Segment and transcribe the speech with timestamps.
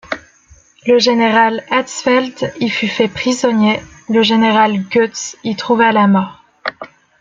[0.87, 6.43] Le général Hatzfeld y fut fait prisonnier, le général Götz y trouva la mort.